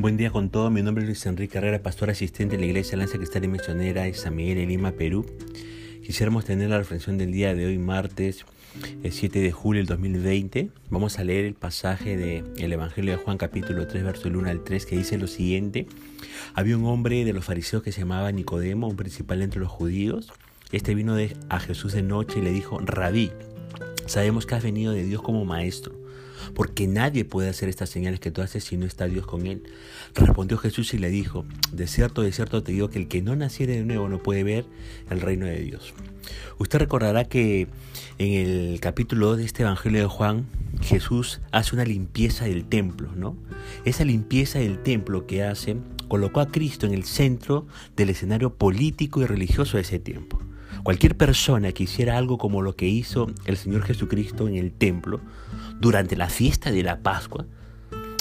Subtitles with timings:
[0.00, 2.96] Buen día con todo, mi nombre es Luis Enrique Herrera, pastor asistente de la Iglesia
[2.96, 5.26] Lanza Cristiana y Misionera de San Miguel en Lima, Perú.
[6.02, 8.46] Quisiéramos tener la reflexión del día de hoy, martes
[9.02, 10.70] el 7 de julio del 2020.
[10.88, 14.86] Vamos a leer el pasaje del Evangelio de Juan capítulo 3, verso 1 al 3,
[14.86, 15.86] que dice lo siguiente.
[16.54, 20.32] Había un hombre de los fariseos que se llamaba Nicodemo, un principal entre los judíos.
[20.72, 21.14] Este vino
[21.50, 23.32] a Jesús de noche y le dijo, Rabí,
[24.06, 25.99] sabemos que has venido de Dios como maestro
[26.54, 29.62] porque nadie puede hacer estas señales que tú haces si no está Dios con él.
[30.14, 33.36] Respondió Jesús y le dijo, de cierto, de cierto te digo que el que no
[33.36, 34.64] naciere de nuevo no puede ver
[35.10, 35.94] el reino de Dios.
[36.58, 37.68] Usted recordará que
[38.18, 40.46] en el capítulo 2 de este Evangelio de Juan,
[40.82, 43.36] Jesús hace una limpieza del templo, ¿no?
[43.84, 45.76] Esa limpieza del templo que hace
[46.08, 50.40] colocó a Cristo en el centro del escenario político y religioso de ese tiempo.
[50.82, 55.20] Cualquier persona que hiciera algo como lo que hizo el Señor Jesucristo en el templo
[55.78, 57.46] durante la fiesta de la Pascua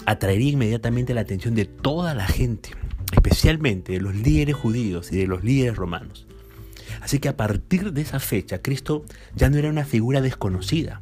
[0.05, 2.71] atraería inmediatamente la atención de toda la gente,
[3.11, 6.25] especialmente de los líderes judíos y de los líderes romanos.
[7.01, 11.01] Así que a partir de esa fecha, Cristo ya no era una figura desconocida,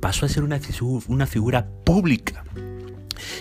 [0.00, 2.44] pasó a ser una, figura pública.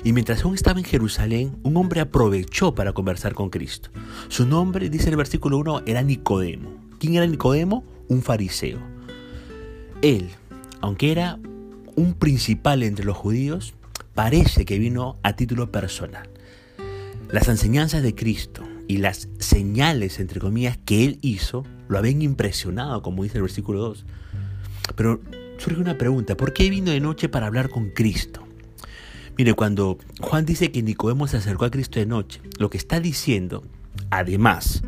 [0.03, 3.89] Y mientras aún estaba en Jerusalén, un hombre aprovechó para conversar con Cristo.
[4.27, 6.82] Su nombre, dice el versículo 1, era Nicodemo.
[7.03, 7.83] ¿Quién era Nicodemo?
[8.07, 8.79] Un fariseo.
[10.01, 10.29] Él,
[10.79, 11.37] aunque era
[11.97, 13.73] un principal entre los judíos,
[14.13, 16.29] parece que vino a título personal.
[17.29, 23.01] Las enseñanzas de Cristo y las señales, entre comillas, que él hizo, lo habían impresionado,
[23.01, 24.05] como dice el versículo 2.
[24.95, 25.19] Pero
[25.57, 28.47] surge una pregunta, ¿por qué vino de noche para hablar con Cristo?
[29.37, 33.01] Mire, cuando Juan dice que Nicodemo se acercó a Cristo de noche, lo que está
[33.01, 33.61] diciendo,
[34.09, 34.83] además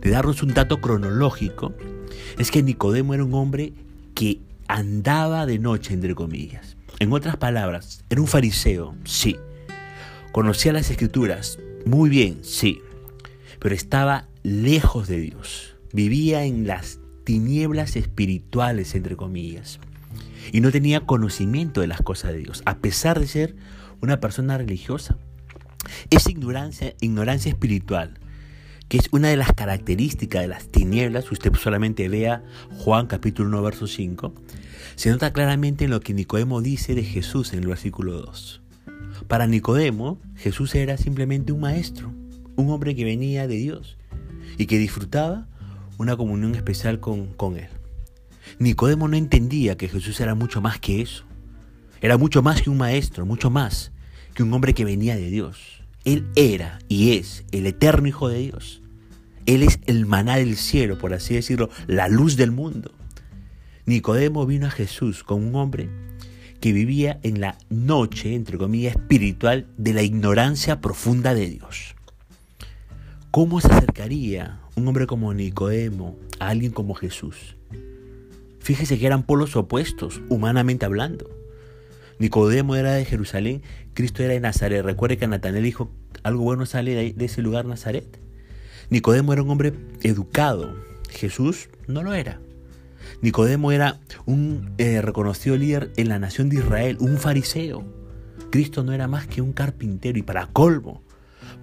[0.00, 1.74] de darnos un dato cronológico,
[2.38, 3.72] es que Nicodemo era un hombre
[4.14, 6.76] que andaba de noche, entre comillas.
[6.98, 9.36] En otras palabras, era un fariseo, sí.
[10.32, 12.80] Conocía las escrituras, muy bien, sí.
[13.58, 15.74] Pero estaba lejos de Dios.
[15.92, 19.80] Vivía en las tinieblas espirituales, entre comillas.
[20.52, 23.56] Y no tenía conocimiento de las cosas de Dios, a pesar de ser
[24.00, 25.16] una persona religiosa.
[26.10, 28.18] Esa ignorancia, ignorancia espiritual
[28.90, 32.42] que es una de las características de las tinieblas, usted solamente vea
[32.78, 34.34] Juan capítulo 1, verso 5,
[34.96, 38.62] se nota claramente en lo que Nicodemo dice de Jesús en el versículo 2.
[39.28, 42.12] Para Nicodemo, Jesús era simplemente un maestro,
[42.56, 43.96] un hombre que venía de Dios
[44.58, 45.46] y que disfrutaba
[45.96, 47.68] una comunión especial con, con él.
[48.58, 51.22] Nicodemo no entendía que Jesús era mucho más que eso.
[52.00, 53.92] Era mucho más que un maestro, mucho más
[54.34, 55.79] que un hombre que venía de Dios.
[56.04, 58.80] Él era y es el eterno Hijo de Dios.
[59.46, 62.92] Él es el maná del cielo, por así decirlo, la luz del mundo.
[63.86, 65.88] Nicodemo vino a Jesús como un hombre
[66.60, 71.94] que vivía en la noche, entre comillas, espiritual de la ignorancia profunda de Dios.
[73.30, 77.56] ¿Cómo se acercaría un hombre como Nicodemo a alguien como Jesús?
[78.60, 81.39] Fíjese que eran polos opuestos, humanamente hablando.
[82.20, 83.62] Nicodemo era de Jerusalén,
[83.94, 84.84] Cristo era de Nazaret.
[84.84, 85.90] Recuerde que Natanael dijo,
[86.22, 88.20] algo bueno sale de ese lugar Nazaret.
[88.90, 89.72] Nicodemo era un hombre
[90.02, 90.76] educado,
[91.08, 92.38] Jesús no lo era.
[93.22, 97.84] Nicodemo era un eh, reconocido líder en la nación de Israel, un fariseo.
[98.50, 101.02] Cristo no era más que un carpintero y para colmo,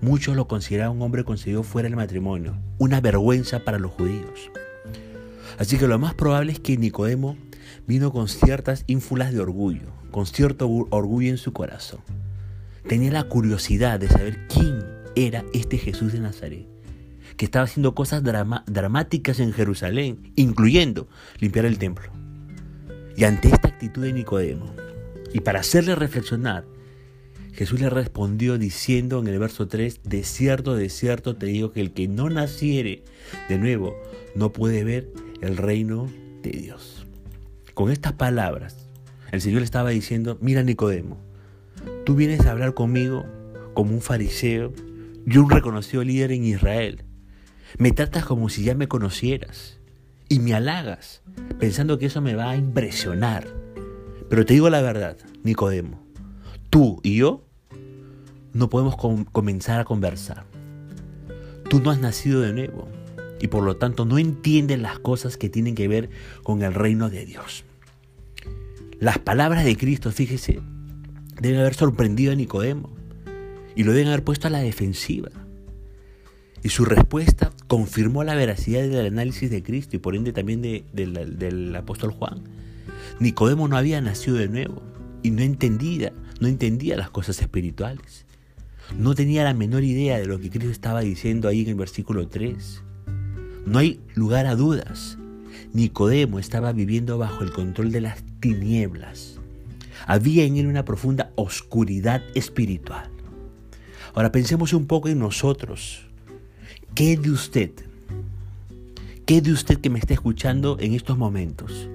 [0.02, 4.50] muchos lo consideraban un hombre concebido fuera del matrimonio, una vergüenza para los judíos.
[5.60, 7.38] Así que lo más probable es que Nicodemo
[7.86, 12.00] vino con ciertas ínfulas de orgullo, con cierto orgullo en su corazón.
[12.88, 14.80] Tenía la curiosidad de saber quién
[15.16, 16.66] era este Jesús de Nazaret,
[17.36, 21.08] que estaba haciendo cosas dramáticas en Jerusalén, incluyendo
[21.40, 22.12] limpiar el templo.
[23.16, 24.74] Y ante esta actitud de Nicodemo,
[25.34, 26.66] y para hacerle reflexionar,
[27.54, 31.82] Jesús le respondió diciendo en el verso 3, de cierto, de cierto te digo que
[31.82, 33.04] el que no naciere
[33.50, 33.96] de nuevo
[34.36, 35.10] no puede ver
[35.42, 36.08] el reino
[36.44, 37.08] de Dios.
[37.74, 38.87] Con estas palabras,
[39.32, 41.18] el Señor estaba diciendo, mira Nicodemo,
[42.06, 43.26] tú vienes a hablar conmigo
[43.74, 44.74] como un fariseo
[45.26, 47.04] y un reconocido líder en Israel.
[47.78, 49.80] Me tratas como si ya me conocieras
[50.30, 51.22] y me halagas,
[51.60, 53.48] pensando que eso me va a impresionar.
[54.30, 56.02] Pero te digo la verdad, Nicodemo,
[56.70, 57.46] tú y yo
[58.54, 58.96] no podemos
[59.32, 60.46] comenzar a conversar.
[61.70, 62.88] Tú no has nacido de nuevo
[63.40, 66.10] y por lo tanto no entiendes las cosas que tienen que ver
[66.44, 67.66] con el reino de Dios.
[69.00, 70.60] Las palabras de Cristo, fíjese,
[71.40, 72.90] deben haber sorprendido a Nicodemo
[73.76, 75.30] y lo deben haber puesto a la defensiva.
[76.64, 81.76] Y su respuesta confirmó la veracidad del análisis de Cristo y por ende también del
[81.76, 82.42] apóstol Juan.
[83.20, 84.82] Nicodemo no había nacido de nuevo
[85.22, 88.26] y no entendía, no entendía las cosas espirituales.
[88.98, 92.30] no tenía la menor idea de lo que Cristo estaba diciendo ahí en el versículo
[92.30, 92.82] 3.
[93.68, 95.20] No hay lugar a dudas.
[95.78, 99.40] Nicodemo estaba viviendo bajo el control de las tinieblas.
[100.08, 103.08] Había en él una profunda oscuridad espiritual.
[104.16, 106.08] Ahora pensemos un poco en nosotros.
[106.96, 107.70] ¿Qué de usted?
[109.28, 111.88] ¿Qué de usted que me está escuchando en estos momentos?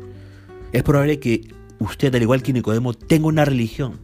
[0.70, 3.98] Es probable que usted, al igual que Nicodemo, tenga una religión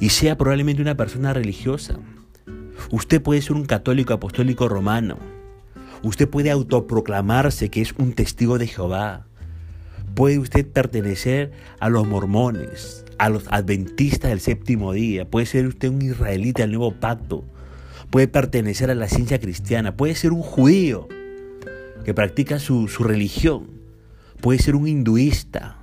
[0.00, 1.98] y sea probablemente una persona religiosa.
[2.90, 5.18] Usted puede ser un católico apostólico romano.
[6.02, 9.26] Usted puede autoproclamarse que es un testigo de Jehová.
[10.14, 15.28] Puede usted pertenecer a los mormones, a los adventistas del séptimo día.
[15.28, 17.44] Puede ser usted un israelita del nuevo pacto.
[18.10, 19.96] Puede pertenecer a la ciencia cristiana.
[19.96, 21.08] Puede ser un judío
[22.04, 23.68] que practica su, su religión.
[24.40, 25.76] Puede ser un hinduista.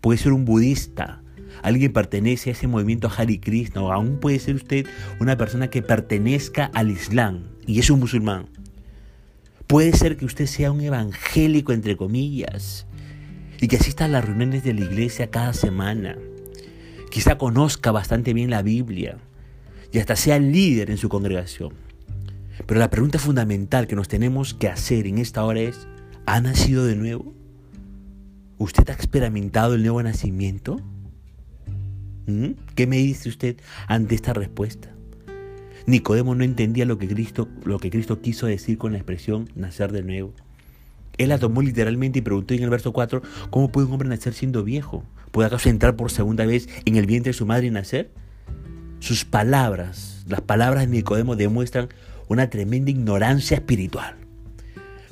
[0.00, 1.22] Puede ser un budista
[1.62, 4.86] alguien pertenece a ese movimiento Hare Krishna, o aún puede ser usted
[5.20, 8.46] una persona que pertenezca al Islam y es un musulmán.
[9.66, 12.86] Puede ser que usted sea un evangélico, entre comillas,
[13.60, 16.16] y que asista a las reuniones de la iglesia cada semana.
[17.10, 19.18] Quizá conozca bastante bien la Biblia
[19.90, 21.72] y hasta sea líder en su congregación.
[22.64, 25.88] Pero la pregunta fundamental que nos tenemos que hacer en esta hora es,
[26.26, 27.34] ¿ha nacido de nuevo?
[28.58, 30.80] ¿Usted ha experimentado el nuevo nacimiento?
[32.26, 32.52] ¿Mm?
[32.76, 33.56] ¿Qué me dice usted
[33.88, 34.95] ante esta respuesta?
[35.86, 39.92] Nicodemo no entendía lo que Cristo, lo que Cristo quiso decir con la expresión nacer
[39.92, 40.32] de nuevo.
[41.16, 44.34] Él la tomó literalmente y preguntó en el verso 4, ¿cómo puede un hombre nacer
[44.34, 45.04] siendo viejo?
[45.30, 48.10] ¿Puede acaso entrar por segunda vez en el vientre de su madre y nacer?
[48.98, 51.88] Sus palabras, las palabras de Nicodemo demuestran
[52.28, 54.16] una tremenda ignorancia espiritual.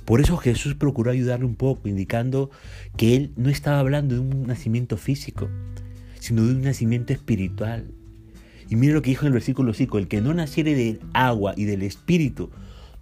[0.04, 2.50] Por eso Jesús procuró ayudarle un poco, indicando
[2.96, 5.48] que él no estaba hablando de un nacimiento físico,
[6.18, 7.86] sino de un nacimiento espiritual.
[8.68, 11.54] Y mire lo que dijo en el versículo 5, el que no naciere del agua
[11.56, 12.50] y del espíritu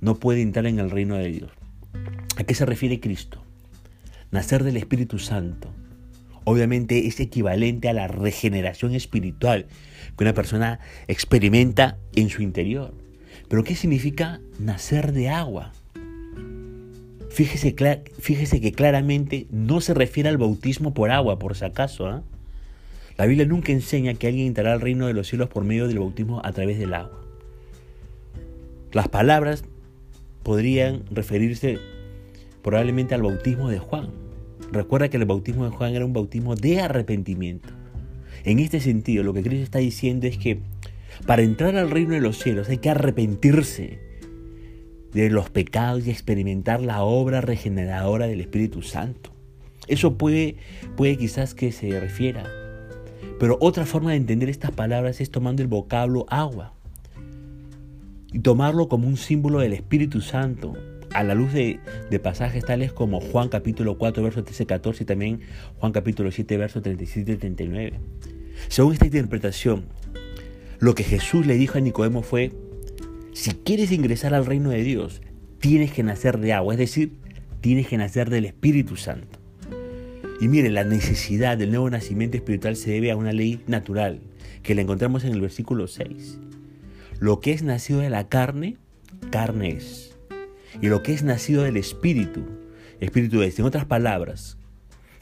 [0.01, 1.51] no puede entrar en el reino de Dios.
[2.37, 3.43] ¿A qué se refiere Cristo?
[4.31, 5.69] Nacer del Espíritu Santo.
[6.45, 9.67] Obviamente es equivalente a la regeneración espiritual
[10.17, 12.95] que una persona experimenta en su interior.
[13.49, 15.73] Pero ¿qué significa nacer de agua?
[17.31, 17.75] Fíjese,
[18.19, 22.07] fíjese que claramente no se refiere al bautismo por agua, por si acaso.
[22.07, 22.23] ¿ah?
[23.17, 25.99] La Biblia nunca enseña que alguien entrará al reino de los cielos por medio del
[25.99, 27.21] bautismo a través del agua.
[28.93, 29.65] Las palabras
[30.43, 31.79] podrían referirse
[32.63, 34.09] probablemente al bautismo de Juan.
[34.71, 37.69] Recuerda que el bautismo de Juan era un bautismo de arrepentimiento.
[38.45, 40.61] En este sentido, lo que Cristo está diciendo es que
[41.27, 43.99] para entrar al reino de los cielos hay que arrepentirse
[45.13, 49.31] de los pecados y experimentar la obra regeneradora del Espíritu Santo.
[49.87, 50.57] Eso puede,
[50.97, 52.62] puede quizás que se refiera
[53.43, 56.75] pero otra forma de entender estas palabras es tomando el vocablo agua
[58.33, 60.75] y tomarlo como un símbolo del Espíritu Santo
[61.13, 61.81] a la luz de,
[62.23, 65.41] pasajes tales como Juan capítulo 4, verso 13, 14 y también
[65.81, 67.99] Juan capítulo 7, verso 37 y 39.
[68.69, 69.87] Según esta interpretación,
[70.79, 72.53] lo que Jesús le dijo a Nicodemo fue,
[73.33, 75.21] si quieres ingresar al reino de Dios,
[75.59, 77.15] tienes que nacer de agua, es decir,
[77.61, 79.42] tienes que nacer del Espíritu Santo.
[80.43, 84.19] Y mire, la necesidad del nuevo nacimiento espiritual se debe a una ley natural,
[84.65, 86.41] que la encontramos en el versículo 6.
[87.21, 88.77] Lo que es nacido de la carne,
[89.31, 90.17] carne es.
[90.81, 92.43] Y lo que es nacido del espíritu,
[92.99, 93.57] espíritu es.
[93.61, 94.59] En otras palabras,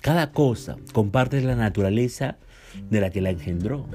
[0.00, 2.39] cada cosa comparte la naturaleza
[2.89, 3.87] de la que la engendró.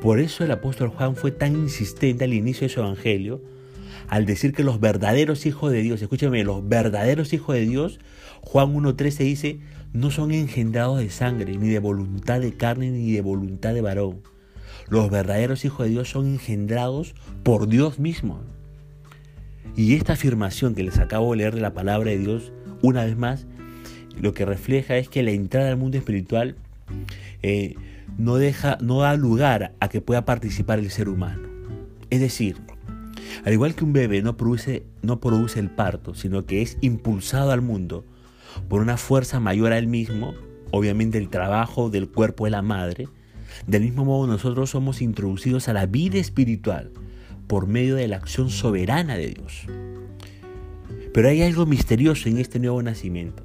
[0.00, 3.42] Por eso el apóstol Juan fue tan insistente al inicio de su evangelio
[4.08, 8.00] al decir que los verdaderos hijos de Dios, escúchame, los verdaderos hijos de Dios,
[8.40, 9.60] Juan 1.13 dice,
[9.92, 14.22] no son engendrados de sangre, ni de voluntad de carne, ni de voluntad de varón.
[14.88, 18.40] Los verdaderos hijos de Dios son engendrados por Dios mismo.
[19.74, 23.16] Y esta afirmación que les acabo de leer de la palabra de Dios, una vez
[23.16, 23.46] más,
[24.20, 26.56] lo que refleja es que la entrada al mundo espiritual
[27.42, 27.74] eh,
[28.16, 31.48] no, deja, no da lugar a que pueda participar el ser humano.
[32.10, 32.56] Es decir,
[33.44, 37.50] al igual que un bebé no produce, no produce el parto, sino que es impulsado
[37.50, 38.04] al mundo,
[38.68, 40.34] por una fuerza mayor a él mismo,
[40.70, 43.08] obviamente el trabajo del cuerpo de la madre,
[43.66, 46.90] del mismo modo nosotros somos introducidos a la vida espiritual
[47.46, 49.66] por medio de la acción soberana de Dios.
[51.12, 53.42] Pero hay algo misterioso en este nuevo nacimiento.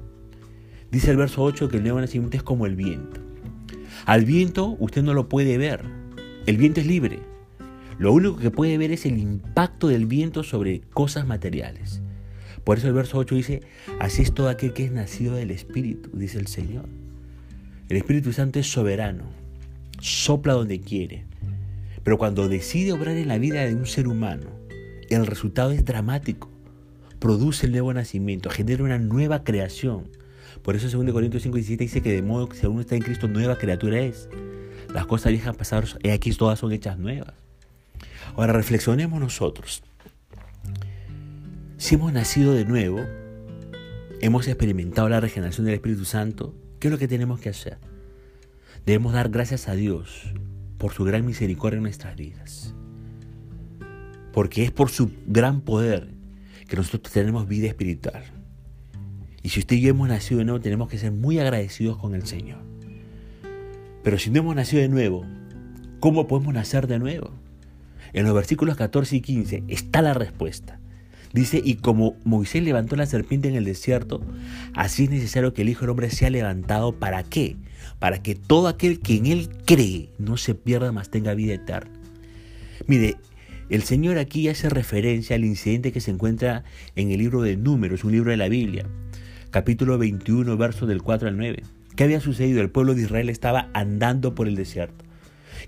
[0.90, 3.20] Dice el verso 8 que el nuevo nacimiento es como el viento.
[4.04, 5.82] Al viento usted no lo puede ver.
[6.46, 7.20] El viento es libre.
[7.98, 12.00] Lo único que puede ver es el impacto del viento sobre cosas materiales.
[12.64, 13.62] Por eso el verso 8 dice,
[13.98, 16.86] así es todo aquel que es nacido del Espíritu, dice el Señor.
[17.88, 19.24] El Espíritu Santo es soberano,
[20.00, 21.24] sopla donde quiere.
[22.04, 24.50] Pero cuando decide obrar en la vida de un ser humano,
[25.10, 26.50] el resultado es dramático.
[27.18, 30.08] Produce el nuevo nacimiento, genera una nueva creación.
[30.62, 33.02] Por eso 2 Corintios 5, 17 dice que de modo que si uno está en
[33.02, 34.28] Cristo, nueva criatura es.
[34.94, 37.34] Las cosas viejas pasaron, y aquí todas son hechas nuevas.
[38.34, 39.82] Ahora reflexionemos nosotros.
[41.76, 43.00] Si hemos nacido de nuevo,
[44.20, 47.78] hemos experimentado la regeneración del Espíritu Santo, ¿qué es lo que tenemos que hacer?
[48.86, 50.32] Debemos dar gracias a Dios
[50.78, 52.74] por su gran misericordia en nuestras vidas.
[54.32, 56.08] Porque es por su gran poder
[56.68, 58.24] que nosotros tenemos vida espiritual.
[59.42, 62.14] Y si usted y yo hemos nacido de nuevo, tenemos que ser muy agradecidos con
[62.14, 62.60] el Señor.
[64.02, 65.26] Pero si no hemos nacido de nuevo,
[66.00, 67.41] ¿cómo podemos nacer de nuevo?
[68.12, 70.78] En los versículos 14 y 15 está la respuesta.
[71.32, 74.20] Dice, y como Moisés levantó la serpiente en el desierto,
[74.74, 76.92] así es necesario que el Hijo del Hombre sea levantado.
[76.92, 77.56] ¿Para qué?
[77.98, 81.90] Para que todo aquel que en él cree no se pierda, más tenga vida eterna.
[82.86, 83.16] Mire,
[83.70, 86.64] el Señor aquí hace referencia al incidente que se encuentra
[86.96, 88.86] en el libro de Números, un libro de la Biblia,
[89.50, 91.62] capítulo 21, versos del 4 al 9.
[91.96, 92.60] ¿Qué había sucedido?
[92.60, 95.02] El pueblo de Israel estaba andando por el desierto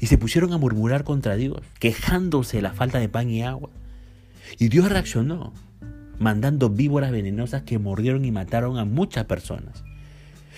[0.01, 3.71] y se pusieron a murmurar contra Dios, quejándose de la falta de pan y agua.
[4.59, 5.53] Y Dios reaccionó,
[6.19, 9.85] mandando víboras venenosas que mordieron y mataron a muchas personas.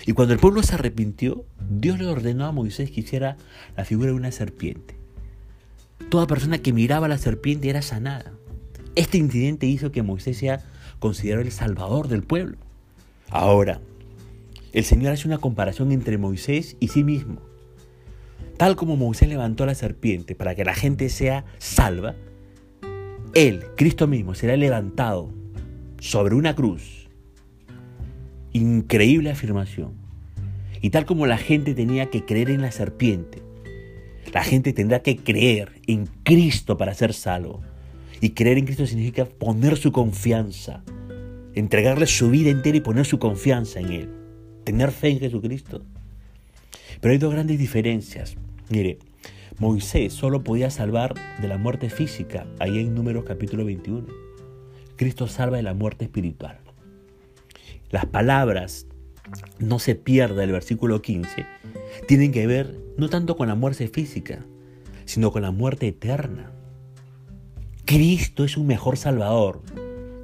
[0.05, 3.37] Y cuando el pueblo se arrepintió, Dios le ordenó a Moisés que hiciera
[3.75, 4.95] la figura de una serpiente.
[6.09, 8.31] Toda persona que miraba a la serpiente era sanada.
[8.95, 10.63] Este incidente hizo que Moisés sea
[10.99, 12.57] considerado el salvador del pueblo.
[13.29, 13.81] Ahora,
[14.73, 17.41] el Señor hace una comparación entre Moisés y sí mismo.
[18.57, 22.15] Tal como Moisés levantó a la serpiente para que la gente sea salva,
[23.35, 25.31] él, Cristo mismo, será levantado
[25.99, 27.07] sobre una cruz.
[28.51, 29.93] Increíble afirmación.
[30.81, 33.43] Y tal como la gente tenía que creer en la serpiente,
[34.33, 37.61] la gente tendrá que creer en Cristo para ser salvo.
[38.21, 40.83] Y creer en Cristo significa poner su confianza,
[41.53, 44.09] entregarle su vida entera y poner su confianza en Él.
[44.63, 45.83] Tener fe en Jesucristo.
[46.99, 48.35] Pero hay dos grandes diferencias.
[48.69, 48.99] Mire,
[49.59, 54.05] Moisés solo podía salvar de la muerte física, ahí en Números capítulo 21.
[54.97, 56.59] Cristo salva de la muerte espiritual.
[57.89, 58.87] Las palabras,
[59.59, 61.45] no se pierda el versículo 15,
[62.07, 64.45] tienen que ver no tanto con la muerte física,
[65.05, 66.51] sino con la muerte eterna.
[67.85, 69.61] Cristo es un mejor salvador.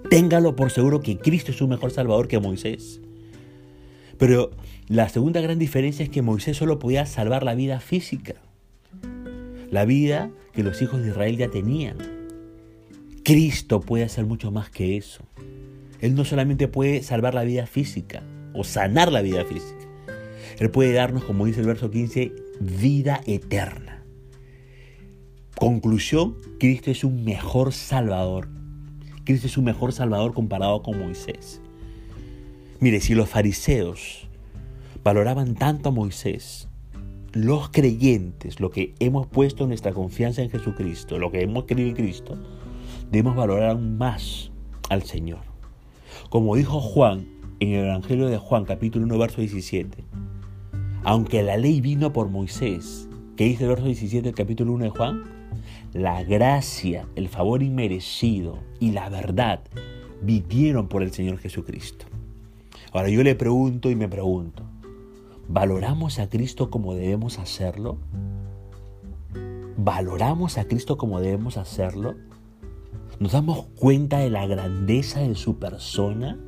[0.10, 3.00] Téngalo por seguro que Cristo es un mejor salvador que Moisés.
[4.24, 4.52] Pero
[4.88, 8.36] la segunda gran diferencia es que Moisés solo podía salvar la vida física
[9.70, 11.98] la vida que los hijos de Israel ya tenían.
[13.24, 15.26] Cristo puede hacer mucho más que eso.
[16.00, 18.22] Él no solamente puede salvar la vida física
[18.54, 19.88] o sanar la vida física.
[20.60, 24.06] Él puede darnos, como dice el verso 15, vida eterna.
[25.56, 28.48] Conclusión, Cristo es un mejor salvador.
[29.24, 31.63] Cristo es un mejor salvador comparado con Moisés.
[32.84, 34.28] Mire, si los fariseos
[35.06, 36.68] valoraban tanto a Moisés,
[37.32, 41.96] los creyentes, lo que hemos puesto nuestra confianza en Jesucristo, lo que hemos creído en
[41.96, 42.38] Cristo,
[43.10, 44.52] debemos valorar aún más
[44.90, 45.40] al Señor.
[46.30, 47.26] Como dijo Juan
[47.62, 50.04] en el Evangelio de Juan, capítulo 1, verso 17,
[51.06, 54.90] aunque la ley vino por Moisés, ¿qué dice el verso 17 del capítulo 1 de
[54.90, 55.24] Juan?
[55.94, 59.62] La gracia, el favor inmerecido y la verdad
[60.22, 62.08] vinieron por el Señor Jesucristo.
[62.94, 64.64] Ahora yo le pregunto y me pregunto,
[65.48, 67.98] ¿Valoramos a Cristo como debemos hacerlo?
[69.78, 72.16] ¿Valoramos a Cristo como debemos hacerlo?
[73.20, 76.40] ¿Nos damos cuenta de la grandeza de su persona?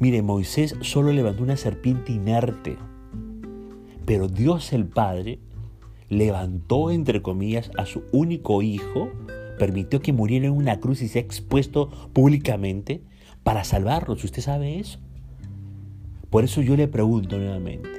[0.00, 2.76] Mire, Moisés solo levantó una serpiente inerte,
[4.04, 5.38] pero Dios el Padre
[6.08, 9.10] levantó, entre comillas, a su único hijo,
[9.58, 13.00] permitió que muriera en una cruz y sea expuesto públicamente
[13.42, 14.24] para salvarlos.
[14.24, 14.98] ¿Usted sabe eso?
[16.30, 17.90] Por eso yo le pregunto nuevamente,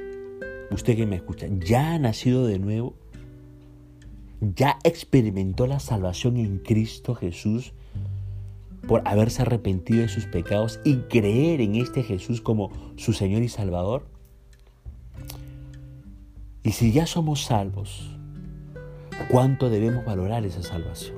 [0.71, 2.95] usted que me escucha, ¿ya ha nacido de nuevo?
[4.41, 7.73] ¿Ya experimentó la salvación en Cristo Jesús
[8.87, 13.49] por haberse arrepentido de sus pecados y creer en este Jesús como su Señor y
[13.49, 14.07] Salvador?
[16.63, 18.17] Y si ya somos salvos,
[19.29, 21.17] ¿cuánto debemos valorar esa salvación?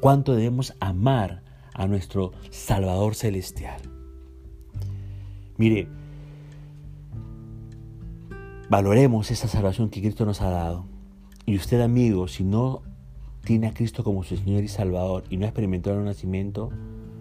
[0.00, 1.42] ¿Cuánto debemos amar
[1.74, 3.80] a nuestro Salvador Celestial?
[5.56, 5.86] Mire,
[8.68, 10.86] valoremos esa salvación que Cristo nos ha dado.
[11.44, 12.82] Y usted, amigo, si no
[13.44, 16.70] tiene a Cristo como su Señor y Salvador y no ha experimentado el nacimiento,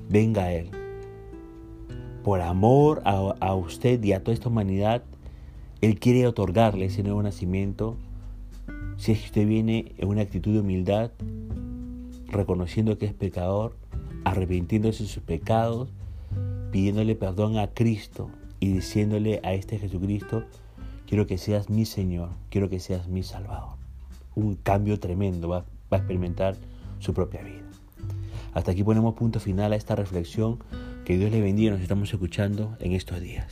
[0.09, 0.69] venga a Él.
[2.23, 5.03] Por amor a, a, usted y a toda esta humanidad,
[5.81, 7.97] Él quiere otorgarle ese nuevo nacimiento
[8.97, 11.11] Si es que usted viene en una actitud de humildad,
[12.27, 13.75] reconociendo que es pecador,
[14.23, 15.89] arrepintiéndose de sus pecados,
[16.71, 20.43] pidiéndole perdón a Cristo y diciéndole a este Jesucristo,
[21.07, 23.75] quiero que seas mi Señor, quiero que seas mi Salvador.
[24.35, 26.55] Un cambio tremendo va, va a experimentar
[26.99, 27.61] su propia vida.
[28.53, 30.59] Hasta aquí ponemos punto final a esta reflexión.
[31.05, 33.47] Que Dios le bendiga, nos estamos escuchando en estos días.